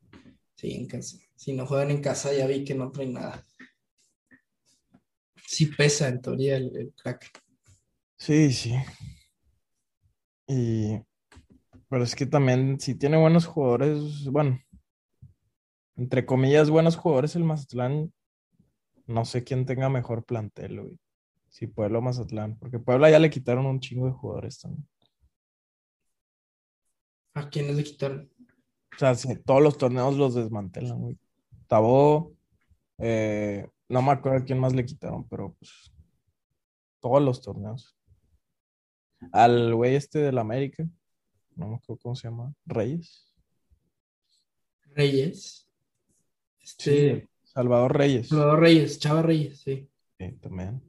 [0.56, 1.18] Sí, en casa.
[1.36, 3.46] Si no juegan en casa, ya vi que no traen nada.
[5.46, 7.30] Sí pesa en teoría el, el crack.
[8.18, 8.74] Sí, sí.
[10.48, 10.98] Y...
[11.90, 14.60] Pero es que también, si tiene buenos jugadores, bueno,
[15.98, 18.14] entre comillas, buenos jugadores el Mazatlán,
[19.08, 21.00] no sé quién tenga mejor plantel, güey.
[21.50, 24.88] Si Puebla o Mazatlán, porque Puebla ya le quitaron un chingo de jugadores también.
[27.34, 28.32] ¿A quiénes le quitaron?
[28.96, 31.18] O sea, si todos los torneos los desmantelan, güey.
[31.68, 32.34] Tabó,
[33.00, 35.92] eh, no me acuerdo quién más le quitaron, pero pues
[37.00, 37.98] todos los torneos.
[39.32, 40.88] Al güey este del América,
[41.56, 43.34] no me acuerdo cómo se llama, Reyes.
[44.94, 45.67] Reyes.
[46.78, 48.28] Sí, Este, Salvador Reyes.
[48.28, 49.90] Salvador Reyes, Chava Reyes, sí.
[50.20, 50.82] Sí, también.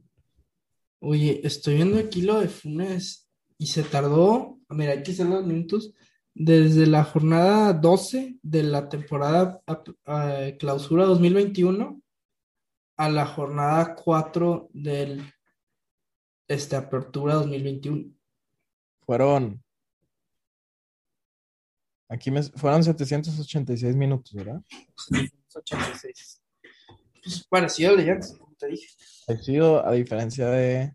[1.01, 5.45] Oye, estoy viendo aquí lo de Funes y se tardó, mira, hay que hacer los
[5.45, 5.93] minutos,
[6.33, 12.01] desde la jornada 12 de la temporada ap- eh, clausura 2021
[12.97, 15.23] a la jornada 4 del
[16.47, 18.11] este, Apertura 2021.
[19.05, 19.63] Fueron.
[22.09, 24.61] Aquí me, fueron 786 minutos, ¿verdad?
[25.49, 26.43] 786.
[27.23, 28.87] Pues parecido al de Jackson, como te dije.
[29.27, 30.93] Ha sido a diferencia de.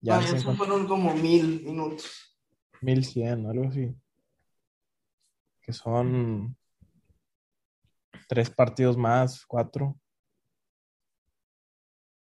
[0.00, 2.38] Ya, esos con fueron como mil minutos.
[2.80, 3.94] 1100, algo así.
[5.62, 6.56] Que son.
[8.28, 9.98] Tres partidos más, cuatro.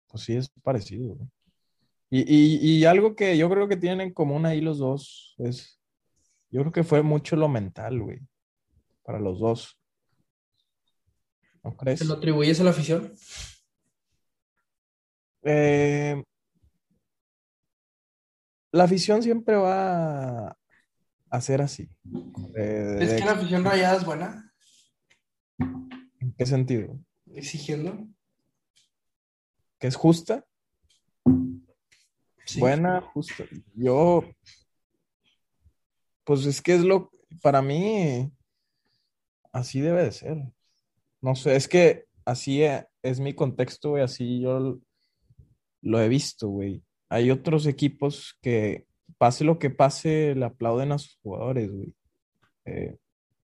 [0.08, 1.16] Pues sí, es parecido.
[2.10, 5.80] Y, y, y algo que yo creo que tienen en común ahí los dos es.
[6.50, 8.20] Yo creo que fue mucho lo mental, güey.
[9.02, 9.78] Para los dos.
[11.64, 12.00] ¿No crees?
[12.00, 13.14] ¿Se lo atribuyes a la afición?
[15.42, 16.22] Eh,
[18.70, 20.56] la afición siempre va
[21.30, 21.88] a ser así.
[22.54, 24.52] Eh, ¿Es que la afición rayada es buena?
[25.58, 26.98] ¿En qué sentido?
[27.32, 28.06] Exigiendo.
[29.78, 30.46] ¿Que es justa?
[32.44, 32.60] Sí.
[32.60, 33.44] Buena, justa.
[33.74, 34.22] Yo,
[36.24, 37.10] pues es que es lo,
[37.42, 38.30] para mí,
[39.50, 40.52] así debe de ser.
[41.24, 44.78] No sé, es que así e- es mi contexto, güey, así yo
[45.80, 46.82] lo he visto, güey.
[47.08, 51.94] Hay otros equipos que, pase lo que pase, le aplauden a sus jugadores, güey.
[52.66, 52.98] Eh,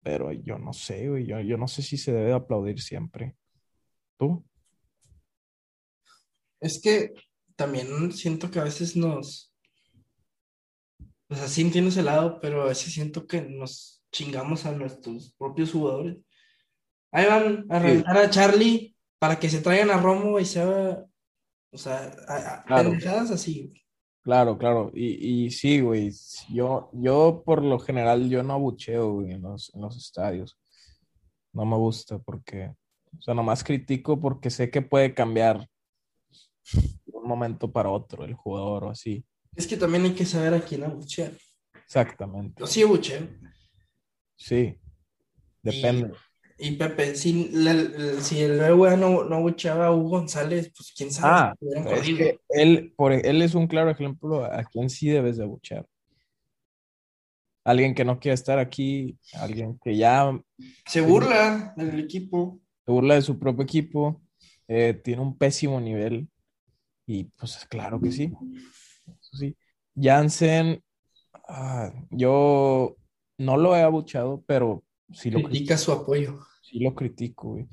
[0.01, 3.35] pero yo no sé, güey, yo, yo no sé si se debe de aplaudir siempre.
[4.17, 4.43] ¿Tú?
[6.59, 7.13] Es que
[7.55, 9.53] también siento que a veces nos.
[11.29, 15.35] O sea, sí entiendo ese lado, pero a veces siento que nos chingamos a nuestros
[15.37, 16.17] propios jugadores.
[17.11, 17.85] Ahí van a Sí.
[17.85, 21.05] reventar a Charlie para que se traigan a Romo y sea.
[21.71, 22.89] O sea, a, a- Claro.
[22.91, 23.67] pendejadas así.
[23.67, 23.83] güey.
[24.23, 24.91] Claro, claro.
[24.93, 26.11] Y, y sí, güey.
[26.51, 30.57] Yo, yo por lo general yo no abucheo, güey, en los, en los estadios.
[31.53, 32.75] No me gusta porque,
[33.17, 35.67] o sea, nomás critico porque sé que puede cambiar
[36.73, 39.25] de un momento para otro el jugador o así.
[39.55, 41.31] Es que también hay que saber a quién abuchear.
[41.85, 42.59] Exactamente.
[42.59, 43.27] Yo sí abucheo.
[44.35, 44.77] Sí.
[45.63, 46.09] Depende.
[46.09, 46.28] Y
[46.77, 51.11] Pepe, si, la- el- si el BBVA no, no abucheaba a Hugo González, pues quién
[51.11, 55.37] sabe Ah, es que él, por, él es un claro ejemplo a quien sí debes
[55.37, 55.85] de abuchear.
[57.63, 60.31] Alguien que no quiere estar aquí, alguien que ya
[60.85, 62.59] Se burla del equipo.
[62.85, 64.21] se burla de su propio equipo,
[64.67, 66.27] eh, tiene un pésimo nivel
[67.05, 68.31] y pues claro que sí,
[69.07, 69.55] eso sí.
[69.95, 70.81] Jansen,
[71.47, 72.95] ah, yo
[73.37, 76.39] no lo he abuchado, pero sí lo, cri- Critica su apoyo.
[76.61, 77.67] sí lo critico, güey.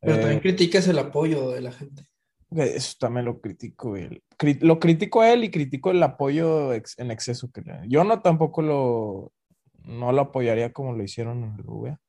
[0.00, 2.06] Pero Eh, también criticas el apoyo de la gente.
[2.48, 4.22] güey, eso también lo critico, güey.
[4.38, 8.02] Cri- Lo critico a él y critico el apoyo ex- en exceso que le Yo
[8.04, 9.32] no tampoco lo,
[9.84, 12.00] no lo apoyaría como lo hicieron en el UVA.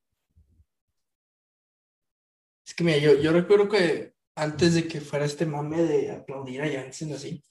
[2.65, 6.61] Es que mira, yo, yo recuerdo que antes de que fuera este mame de aplaudir
[6.61, 7.43] a Jansen así,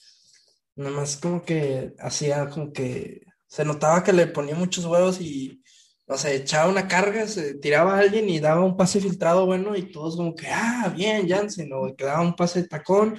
[0.76, 5.62] nada más como que hacía como que se notaba que le ponía muchos huevos y,
[6.10, 9.76] no sé, echaba una carga, se tiraba a alguien y daba un pase filtrado bueno
[9.76, 13.16] y todos como que, ah, bien, Jansen, o que daba un pase de tacón,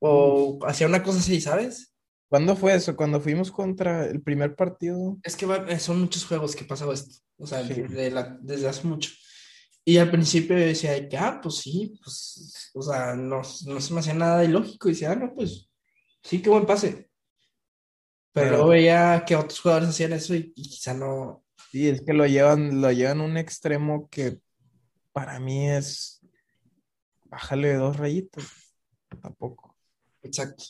[0.00, 1.94] o hacía una cosa así, ¿sabes?
[2.28, 2.96] ¿Cuándo fue eso?
[2.96, 5.18] Cuando fuimos contra el primer partido.
[5.22, 7.74] Es que va- son muchos juegos que pasaba esto, o sea, Sí.
[7.82, 9.10] de la- desde hace mucho.
[9.84, 13.80] Y al principio yo decía, de que, ah, pues sí, pues, o sea, no, no
[13.80, 14.88] se me hacía nada ilógico.
[14.88, 15.68] Y decía, ah, no, pues
[16.22, 16.88] sí, qué buen pase.
[18.32, 21.44] Pero, Pero- luego veía que otros jugadores hacían eso y, y quizá no.
[21.72, 24.38] Sí, es que lo llevan, lo llevan a un extremo que
[25.10, 26.20] para mí es
[27.24, 28.44] bájale dos rayitas.
[29.22, 29.74] Tampoco.
[30.22, 30.64] Exacto.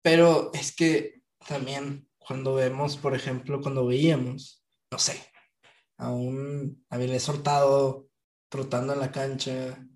[0.00, 5.20] Pero es que también cuando vemos, por ejemplo, cuando veíamos, no sé,
[5.98, 8.08] a un Avilés Hurtado
[8.48, 9.86] trotando en la cancha,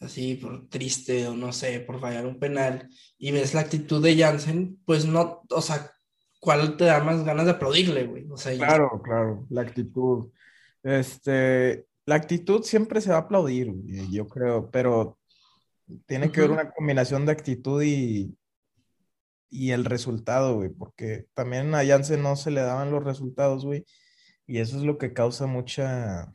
[0.00, 4.16] así por triste o no sé, por fallar un penal, y ves la actitud de
[4.16, 5.92] Jansen, pues no, o sea,
[6.38, 8.26] ¿cuál te da más ganas de aplaudirle, güey?
[8.30, 10.30] O sea, y- Claro, claro, la actitud.
[10.82, 15.18] Este, la actitud siempre se va a aplaudir, güey, yo creo, pero
[16.06, 18.36] tiene que haber una combinación de actitud y,
[19.50, 23.84] y el resultado, güey, porque también a Jansen no se le daban los resultados, güey,
[24.46, 26.32] y eso es lo que causa mucha,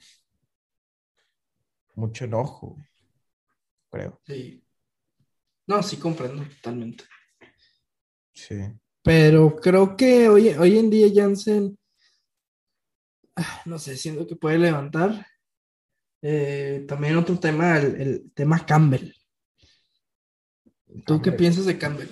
[1.95, 2.85] mucho enojo, güey,
[3.91, 4.21] creo.
[4.25, 4.59] sí.
[5.65, 7.05] No, sí comprendo totalmente.
[8.33, 8.55] Sí.
[9.03, 11.77] Pero creo que hoy, hoy en día Jansen,
[13.35, 15.27] ah, no sé, siento que puede levantar.
[16.21, 19.11] Eh, también otro tema, el, el tema Campbell.
[21.05, 22.09] ¿Tú qué piensas de Campbell?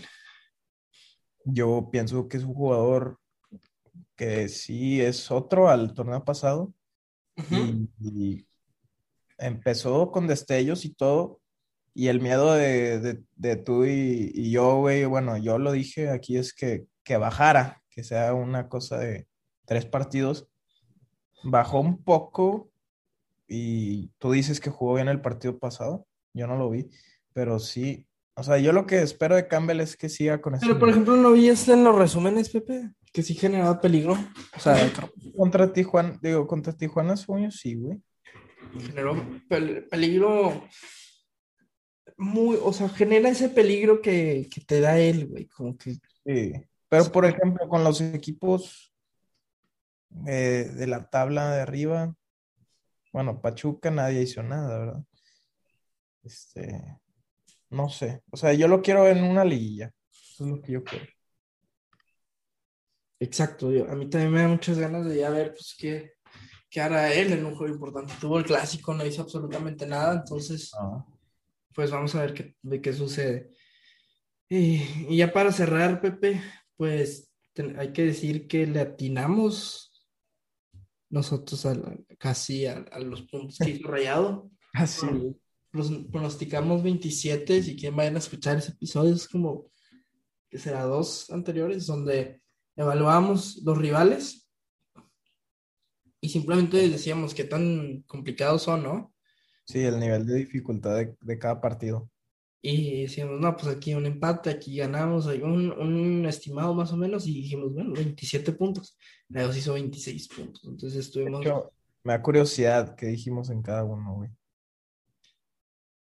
[1.45, 3.19] Yo pienso que es un jugador
[4.15, 6.73] que sí es otro al torneo pasado
[7.99, 8.45] y
[9.37, 11.40] empezó con destellos y todo,
[11.93, 13.23] Y el miedo de,
[13.65, 18.33] tú y, yo, güey, bueno, yo lo dije aquí, es que, que bajara, que sea
[18.33, 19.27] una cosa de
[19.65, 20.47] tres partidos.
[21.43, 22.71] Bajó un poco
[23.47, 26.07] y tú dices que jugó bien el partido pasado.
[26.33, 26.89] Yo no lo vi,
[27.33, 28.07] pero sí.
[28.35, 30.65] O sea, yo lo que espero de Campbell es que siga con eso.
[30.65, 32.91] Pero, por ejemplo, ¿no vi en los resúmenes, Pepe?
[33.11, 34.17] Que sí generaba peligro.
[34.55, 34.77] O sea,
[35.35, 38.01] contra Tijuana, digo, contra Tijuana sueño, sí, güey.
[38.79, 39.21] Generó
[39.89, 40.63] peligro
[42.21, 45.95] muy, o sea, genera ese peligro que, te da él, güey, como que...
[46.23, 46.53] Sí,
[46.87, 48.93] pero por ejemplo, con los equipos
[50.27, 52.15] eh, de la tabla de arriba,
[53.11, 55.03] bueno, Pachuca nadie hizo nada, ¿verdad?
[56.23, 56.99] Este,
[57.69, 60.83] no sé, o sea, yo lo quiero en una liguilla, eso es lo que yo
[60.83, 61.07] quiero.
[63.19, 66.13] Exacto, a mí también me da muchas ganas de ya ver, pues, qué,
[66.69, 68.13] qué hará él en un juego importante.
[68.19, 70.71] Tuvo el clásico, no hizo absolutamente nada, entonces...
[70.77, 71.03] Ah
[71.73, 73.51] pues vamos a ver qué, de qué sucede.
[74.49, 76.41] Y, ya para cerrar, Pepe,
[76.75, 77.31] pues
[77.77, 80.05] hay que decir que le atinamos
[81.09, 81.67] nosotros
[82.17, 84.49] casi a, los puntos que hizo Rayado.
[84.73, 85.05] Así.
[85.73, 85.79] Ah,
[86.11, 89.71] pronosticamos 27, si quieren vayan a escuchar ese episodio, es como
[90.49, 92.41] que será dos anteriores, donde
[92.75, 94.49] evaluamos los rivales
[96.21, 99.10] y simplemente decíamos qué tan complicados son, ¿no?
[99.71, 102.09] Sí, el nivel de dificultad de, cada partido.
[102.61, 106.97] Y decíamos, no, pues aquí un empate, aquí ganamos, hay un, un, estimado más o
[106.97, 108.97] menos, y dijimos, bueno, 27 puntos.
[109.29, 110.65] Se hizo 26 puntos.
[110.65, 111.45] Entonces estuvimos.
[112.03, 114.29] me da curiosidad qué dijimos en cada uno, güey.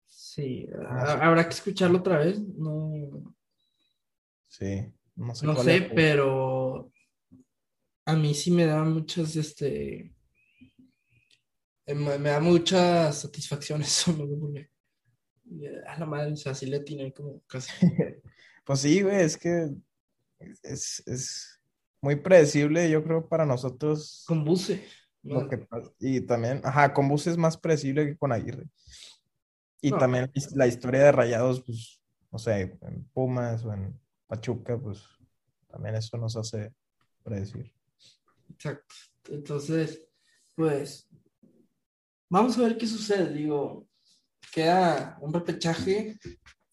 [0.05, 2.41] Sí, ah, habrá que escucharlo otra vez.
[2.41, 3.33] No.
[4.49, 5.47] Sí, no sé.
[5.47, 6.91] No sé, pero
[8.05, 10.13] a mí sí me da muchas, este
[11.91, 14.27] eh, me, da mucha satisfacción eso, ¿no?
[14.39, 14.71] Porque
[15.87, 17.73] a la madre, o sea, sí le tiene como casi.
[18.65, 19.71] pues sí, güey, es que
[20.63, 21.61] es,
[22.03, 24.25] muy predecible, yo creo, para nosotros.
[24.27, 24.83] Con Buce.
[25.99, 28.69] y también, ajá, con Buce es más predecible que con Aguirre.
[29.83, 32.01] Y también la historia de Rayados, pues,
[32.31, 35.03] no sé, en Pumas o en Pachuca, pues
[35.69, 36.73] también eso nos hace
[37.23, 37.73] predecir.
[38.51, 38.95] Exacto.
[39.29, 40.03] Entonces,
[40.55, 41.09] pues,
[42.31, 43.35] Vamos a ver qué sucede.
[43.35, 43.89] Digo,
[44.53, 46.17] queda un repechaje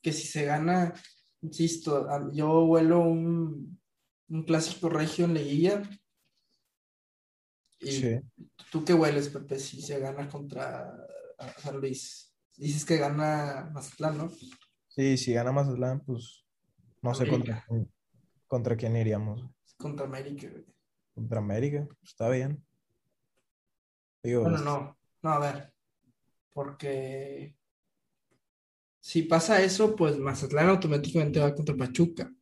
[0.02, 0.94] que si se gana,
[1.42, 3.80] insisto, yo vuelo un,
[4.46, 5.82] clásico regio en Leguilla.
[7.80, 8.20] Y
[8.72, 10.96] ¿Tú qué hueles, Pepe, si se gana contra
[11.58, 12.36] San Luis?
[12.56, 14.32] Dices que gana Mazatlán, ¿no?
[14.88, 16.46] Sí, si gana Mazatlán, pues
[17.02, 17.66] no sé contra,
[18.48, 19.50] contra quién iríamos.
[19.78, 20.50] Contra América.
[21.14, 22.64] Contra América, está bien.
[24.24, 24.97] Digo, bueno, no,
[25.28, 25.74] no, a ver,
[26.54, 27.56] porque
[29.00, 32.34] si pasa eso, pues Mazatlán automáticamente va contra Pachuca.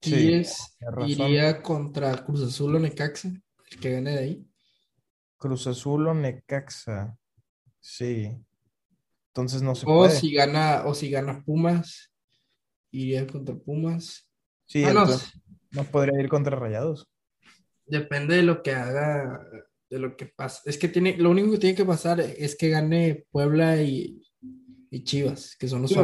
[0.00, 4.50] Tigres iría contra Cruz Azul o Necaxa, el que gane de ahí.
[5.36, 7.18] Cruz Azul o Necaxa,
[7.78, 8.34] sí.
[9.28, 10.12] Entonces no se o puede.
[10.12, 12.10] Si gana, o si gana Pumas,
[12.90, 14.26] iría contra Pumas.
[14.64, 15.06] Sí, ah, no.
[15.72, 17.06] no podría ir contra Rayados.
[17.84, 19.46] Depende de lo que haga
[19.88, 20.62] de lo que pasa.
[20.64, 24.22] Es que tiene, lo único que tiene que pasar es que gane Puebla y,
[25.04, 25.94] Chivas, que son los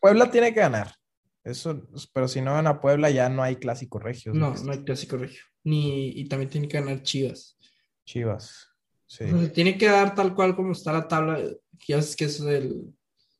[0.00, 0.94] Puebla tiene que ganar.
[1.42, 4.32] Eso, pero si no gana Puebla ya no hay clásico regio.
[4.32, 5.42] No, no hay clásico regio.
[5.64, 7.58] Ni, y también tiene que ganar Chivas.
[8.04, 8.68] Chivas.
[9.06, 9.24] Sí.
[9.54, 11.40] tiene que dar tal cual como está la tabla.
[11.86, 12.92] Ya es que es el,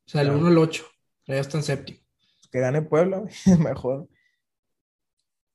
[0.07, 0.85] o sea, el 1 al 8.
[1.27, 1.99] Ya está en séptimo.
[2.51, 3.23] Que gane Puebla,
[3.59, 4.07] mejor.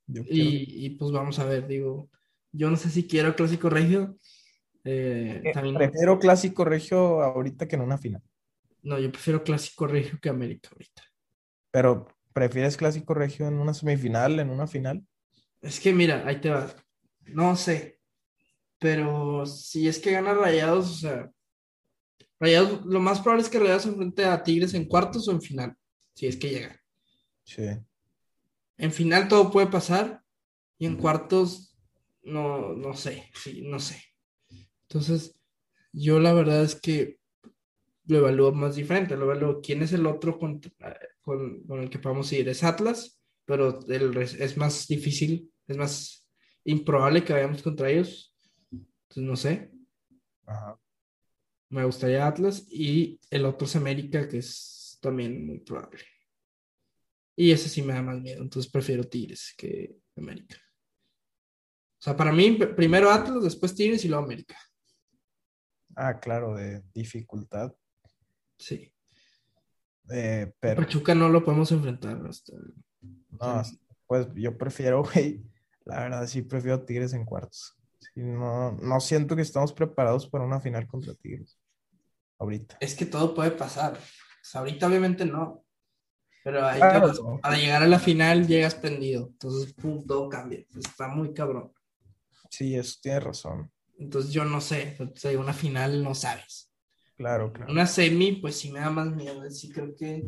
[0.07, 2.11] Y, y, pues vamos a ver, digo,
[2.53, 4.17] yo no sé si quiero clásico regio.
[4.85, 8.23] Eh, prefiero clásico regio ahorita que en una final.
[8.83, 11.03] No, yo prefiero clásico regio que América ahorita.
[11.71, 15.05] Pero, ¿prefieres clásico regio en una semifinal, en una final?
[15.61, 16.75] Es que mira, ahí te va.
[17.27, 18.01] No sé.
[18.79, 21.31] Pero si es que gana Rayados, o sea,
[22.41, 25.41] Rayados, lo más probable es que Rayados se enfrente a Tigres en cuartos o en
[25.41, 25.77] final,
[26.15, 26.83] si es que llega.
[27.45, 27.69] Sí.
[28.77, 30.23] En final todo puede pasar
[30.77, 31.72] y en cuartos
[32.23, 34.03] no, no sé, sí, no sé.
[34.83, 35.35] Entonces,
[35.93, 37.19] yo la verdad es que
[38.07, 40.61] lo evalúo más diferente, lo evalúo quién es el otro con,
[41.81, 42.49] el que podemos ir.
[42.49, 46.29] Es Atlas, pero el, es más difícil, es más
[46.65, 48.35] improbable que vayamos contra ellos.
[48.71, 49.71] Entonces, no sé.
[51.69, 56.03] Me gustaría Atlas y el otro es América, que es también muy probable.
[57.35, 60.57] Y ese sí me da más miedo, entonces prefiero Tigres que América.
[62.03, 64.57] O sea, para mí, primero Atlas, después Tigres y luego América.
[65.95, 67.73] Ah, claro, de dificultad.
[68.59, 68.93] Sí.
[70.11, 72.21] Eh, pero Pachuca no lo podemos enfrentar.
[72.29, 72.55] hasta-
[73.31, 73.63] no,
[74.09, 75.45] pues yo prefiero, güey,
[75.85, 77.77] la verdad sí prefiero Tigres en cuartos.
[78.01, 81.57] Sí, no, no siento que estamos preparados para una final contra Tigres.
[82.41, 82.79] Ahorita.
[82.81, 83.95] Es que todo puede pasar.
[83.97, 85.65] O sea, ahorita obviamente no.
[86.43, 87.39] Pero ahí Claro.
[87.41, 89.29] para llegar a la final llegas prendido.
[89.29, 90.67] Entonces, pum, todo cambia.
[90.77, 91.73] Está muy cabrón.
[92.53, 93.73] Sí, eso tienes razón.
[93.99, 94.99] Entonces, yo no sé.
[95.01, 96.71] O sea, una final no sabes.
[97.17, 97.73] Claro, claro.
[97.73, 99.51] Una semi, pues sí me da más miedo.
[99.51, 100.23] Sí, creo que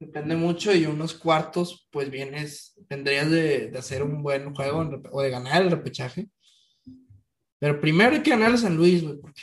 [0.00, 0.74] depende mucho.
[0.74, 5.62] Y unos cuartos, pues vienes, vendrías de, de hacer un buen juego o de ganar
[5.62, 6.28] el repechaje.
[7.60, 9.42] Pero primero hay que ganar a San Luis, güey, porque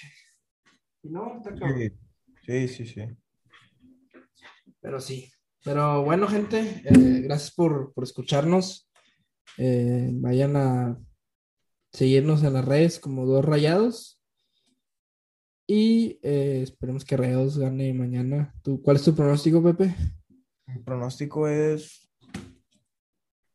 [1.02, 1.80] si no, está cabrón.
[2.46, 3.02] Sí, sí, sí, sí.
[4.82, 5.32] Pero sí.
[5.64, 8.90] Pero bueno, gente, eh, gracias por, por escucharnos.
[9.58, 11.00] Eh, vayan a
[11.94, 14.20] seguirnos en las redes como dos rayados.
[15.66, 18.54] Y eh, esperemos que Rayados gane mañana.
[18.64, 19.96] ¿Tú, ¿Cuál es tu pronóstico, Pepe?
[20.66, 22.10] Mi pronóstico es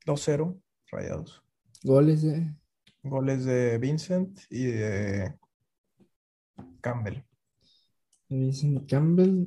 [0.07, 0.59] 2-0,
[0.91, 1.43] Rayados.
[1.83, 2.55] Goles de
[3.03, 5.39] Goles de Vincent y de
[6.81, 7.23] Campbell.
[8.29, 9.47] Vincent Campbell.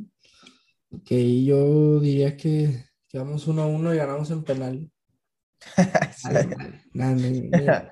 [0.91, 1.11] Ok,
[1.45, 4.91] yo diría que, que vamos 1-1 y ganamos en penal.
[6.93, 7.15] No.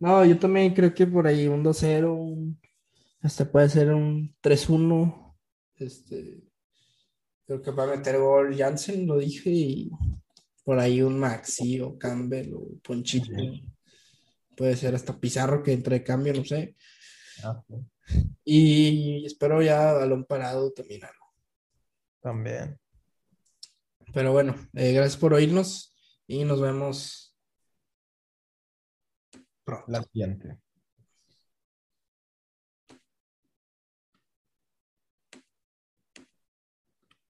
[0.00, 2.60] No, yo también creo que por ahí un 2-0, un-
[3.20, 5.36] hasta puede ser un 3-1.
[5.76, 6.40] Este,
[7.46, 9.90] creo que va a meter gol Jansen, lo dije, y
[10.64, 13.30] por ahí un Maxi o Campbell o Ponchito.
[14.56, 16.76] Puede ser hasta Pizarro que entre de cambio, no sé.
[17.42, 17.74] Ah, sí.
[18.44, 21.26] Y espero ya balón parado también algo.
[22.20, 22.78] También.
[24.12, 25.94] Pero bueno, eh, gracias por oírnos
[26.26, 27.27] y nos vemos
[29.68, 29.84] pronto.
[29.90, 30.58] La siguiente.